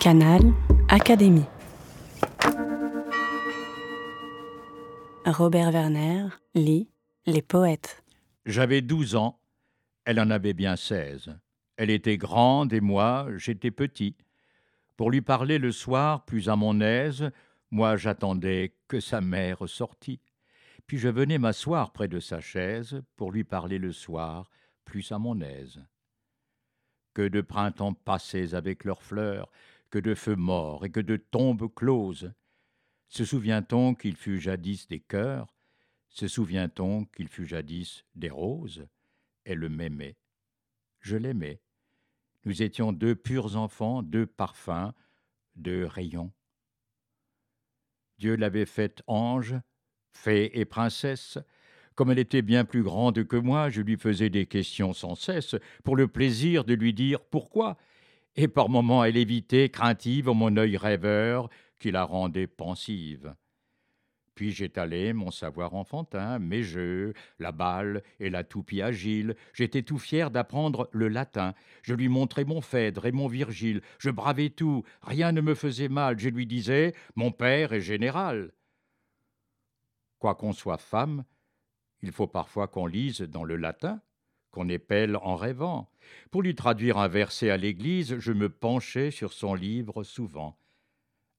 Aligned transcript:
Canal 0.00 0.40
Académie. 0.88 1.44
Robert 5.26 5.72
Werner 5.72 6.28
lit 6.54 6.88
Les 7.26 7.42
poètes. 7.42 8.02
J'avais 8.46 8.80
douze 8.80 9.14
ans, 9.14 9.38
elle 10.06 10.18
en 10.18 10.30
avait 10.30 10.54
bien 10.54 10.76
seize. 10.76 11.38
Elle 11.76 11.90
était 11.90 12.16
grande 12.16 12.72
et 12.72 12.80
moi, 12.80 13.28
j'étais 13.36 13.70
petit. 13.70 14.16
Pour 14.96 15.10
lui 15.10 15.20
parler 15.20 15.58
le 15.58 15.70
soir, 15.70 16.24
plus 16.24 16.48
à 16.48 16.56
mon 16.56 16.80
aise, 16.80 17.30
moi 17.70 17.98
j'attendais 17.98 18.72
que 18.88 19.00
sa 19.00 19.20
mère 19.20 19.68
sortît. 19.68 20.22
Puis 20.86 20.96
je 20.96 21.10
venais 21.10 21.36
m'asseoir 21.36 21.92
près 21.92 22.08
de 22.08 22.20
sa 22.20 22.40
chaise 22.40 23.02
pour 23.16 23.32
lui 23.32 23.44
parler 23.44 23.76
le 23.76 23.92
soir, 23.92 24.48
plus 24.86 25.12
à 25.12 25.18
mon 25.18 25.42
aise. 25.42 25.84
Que 27.12 27.28
de 27.28 27.42
printemps 27.42 27.92
passés 27.92 28.54
avec 28.54 28.84
leurs 28.84 29.02
fleurs, 29.02 29.50
que 29.90 29.98
de 29.98 30.14
feux 30.14 30.36
morts 30.36 30.84
et 30.84 30.90
que 30.90 31.00
de 31.00 31.16
tombes 31.16 31.72
closes. 31.74 32.32
Se 33.08 33.24
souvient-on 33.24 33.94
qu'il 33.94 34.16
fut 34.16 34.40
jadis 34.40 34.86
des 34.86 35.00
cœurs? 35.00 35.54
Se 36.08 36.28
souvient-on 36.28 37.04
qu'il 37.06 37.28
fut 37.28 37.46
jadis 37.46 38.04
des 38.14 38.30
roses? 38.30 38.86
Elle 39.44 39.68
m'aimait. 39.68 40.16
Je 41.00 41.16
l'aimais. 41.16 41.60
Nous 42.44 42.62
étions 42.62 42.92
deux 42.92 43.14
purs 43.14 43.56
enfants, 43.56 44.02
deux 44.02 44.26
parfums, 44.26 44.92
deux 45.56 45.84
rayons. 45.84 46.32
Dieu 48.18 48.36
l'avait 48.36 48.66
faite 48.66 49.02
ange, 49.06 49.54
fée 50.12 50.50
et 50.58 50.64
princesse. 50.64 51.38
Comme 51.94 52.10
elle 52.10 52.18
était 52.18 52.42
bien 52.42 52.64
plus 52.64 52.82
grande 52.82 53.24
que 53.24 53.36
moi, 53.36 53.70
je 53.70 53.82
lui 53.82 53.96
faisais 53.96 54.30
des 54.30 54.46
questions 54.46 54.92
sans 54.92 55.14
cesse, 55.14 55.56
pour 55.84 55.96
le 55.96 56.08
plaisir 56.08 56.64
de 56.64 56.74
lui 56.74 56.94
dire 56.94 57.20
pourquoi, 57.20 57.76
et 58.36 58.48
par 58.48 58.68
moments 58.68 59.04
elle 59.04 59.16
évitait, 59.16 59.68
craintive, 59.68 60.28
mon 60.28 60.56
œil 60.56 60.76
rêveur, 60.76 61.48
qui 61.78 61.90
la 61.90 62.04
rendait 62.04 62.46
pensive. 62.46 63.34
Puis 64.34 64.52
j'étalais 64.52 65.12
mon 65.12 65.30
savoir 65.30 65.74
enfantin, 65.74 66.38
mes 66.38 66.62
jeux, 66.62 67.12
la 67.38 67.52
balle 67.52 68.02
et 68.20 68.30
la 68.30 68.42
toupie 68.42 68.80
agile. 68.80 69.34
J'étais 69.52 69.82
tout 69.82 69.98
fier 69.98 70.30
d'apprendre 70.30 70.88
le 70.92 71.08
latin. 71.08 71.54
Je 71.82 71.94
lui 71.94 72.08
montrais 72.08 72.44
mon 72.44 72.62
Phèdre 72.62 73.04
et 73.04 73.12
mon 73.12 73.26
Virgile. 73.26 73.82
Je 73.98 74.08
bravais 74.08 74.48
tout, 74.48 74.82
rien 75.02 75.32
ne 75.32 75.42
me 75.42 75.54
faisait 75.54 75.88
mal. 75.88 76.18
Je 76.18 76.30
lui 76.30 76.46
disais 76.46 76.94
Mon 77.16 77.32
père 77.32 77.74
est 77.74 77.82
général. 77.82 78.52
Quoi 80.18 80.34
qu'on 80.34 80.54
soit 80.54 80.78
femme, 80.78 81.24
il 82.00 82.12
faut 82.12 82.26
parfois 82.26 82.66
qu'on 82.66 82.86
lise 82.86 83.20
dans 83.20 83.44
le 83.44 83.56
latin 83.56 84.00
qu'on 84.50 84.68
épelle 84.68 85.16
en 85.16 85.36
rêvant. 85.36 85.90
Pour 86.30 86.42
lui 86.42 86.54
traduire 86.54 86.98
un 86.98 87.08
verset 87.08 87.50
à 87.50 87.56
l'église, 87.56 88.18
je 88.18 88.32
me 88.32 88.48
penchais 88.48 89.10
sur 89.10 89.32
son 89.32 89.54
livre 89.54 90.02
souvent. 90.02 90.58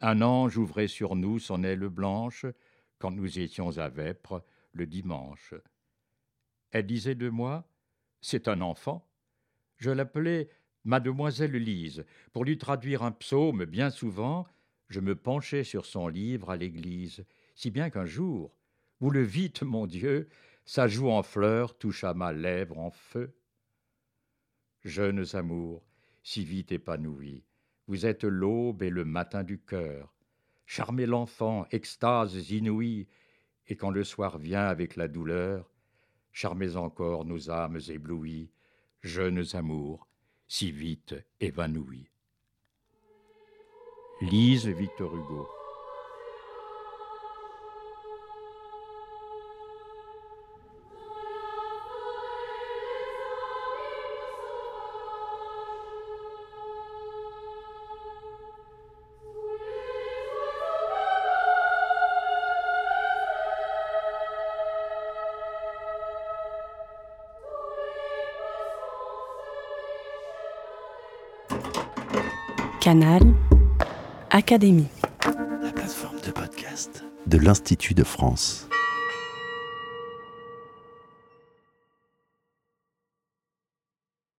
Un 0.00 0.22
ange 0.22 0.56
ouvrait 0.56 0.88
sur 0.88 1.16
nous 1.16 1.38
son 1.38 1.62
aile 1.64 1.88
blanche 1.88 2.46
quand 2.98 3.10
nous 3.10 3.38
étions 3.38 3.78
à 3.78 3.88
Vêpres 3.88 4.44
le 4.72 4.86
dimanche. 4.86 5.54
Elle 6.70 6.86
disait 6.86 7.14
de 7.14 7.28
moi 7.28 7.68
C'est 8.20 8.48
un 8.48 8.60
enfant. 8.60 9.06
Je 9.76 9.90
l'appelais 9.90 10.48
Mademoiselle 10.84 11.52
Lise. 11.52 12.04
Pour 12.32 12.44
lui 12.44 12.58
traduire 12.58 13.02
un 13.02 13.12
psaume, 13.12 13.64
bien 13.64 13.90
souvent, 13.90 14.46
je 14.88 15.00
me 15.00 15.14
penchais 15.14 15.64
sur 15.64 15.86
son 15.86 16.08
livre 16.08 16.50
à 16.50 16.56
l'église, 16.56 17.24
si 17.54 17.70
bien 17.70 17.90
qu'un 17.90 18.06
jour, 18.06 18.56
vous 19.00 19.10
le 19.10 19.22
vîtes, 19.22 19.62
mon 19.62 19.86
Dieu, 19.86 20.28
sa 20.64 20.88
joue 20.88 21.10
en 21.10 21.22
fleurs 21.22 21.76
toucha 21.76 22.14
ma 22.14 22.32
lèvre 22.32 22.78
en 22.78 22.90
feu. 22.90 23.34
Jeunes 24.84 25.26
amours, 25.34 25.84
si 26.22 26.44
vite 26.44 26.72
épanouis, 26.72 27.44
vous 27.86 28.06
êtes 28.06 28.24
l'aube 28.24 28.82
et 28.82 28.90
le 28.90 29.04
matin 29.04 29.42
du 29.42 29.58
cœur. 29.58 30.14
Charmez 30.66 31.06
l'enfant, 31.06 31.66
extases 31.72 32.50
inouïes, 32.50 33.08
et 33.66 33.76
quand 33.76 33.90
le 33.90 34.04
soir 34.04 34.38
vient 34.38 34.66
avec 34.66 34.96
la 34.96 35.08
douleur, 35.08 35.70
charmez 36.32 36.76
encore 36.76 37.24
nos 37.24 37.50
âmes 37.50 37.80
éblouies, 37.88 38.50
jeunes 39.02 39.44
amours, 39.54 40.06
si 40.46 40.70
vite 40.70 41.14
évanouis. 41.40 42.08
Lise 44.20 44.68
Victor 44.68 45.16
Hugo 45.16 45.48
Canal 72.80 73.20
Académie. 74.30 74.88
La 75.62 75.70
plateforme 75.70 76.16
de 76.26 76.30
podcast 76.30 77.04
de 77.26 77.36
l'Institut 77.36 77.92
de 77.92 78.04
France. 78.04 78.69